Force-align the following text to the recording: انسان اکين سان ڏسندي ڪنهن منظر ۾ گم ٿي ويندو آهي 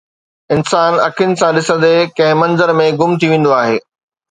انسان 0.55 0.91
اکين 1.07 1.31
سان 1.41 1.51
ڏسندي 1.59 1.93
ڪنهن 2.17 2.41
منظر 2.41 2.75
۾ 2.83 2.89
گم 3.05 3.17
ٿي 3.21 3.25
ويندو 3.35 3.57
آهي 3.61 3.79